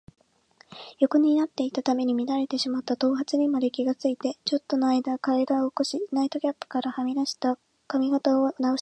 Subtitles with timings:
[0.97, 8.69] 横になっていたために乱れてしまった頭髪にまで気がついて、ちょっとのあいだ身体を起こし、ナイトキャップからはみ出た髪形をなおしていた。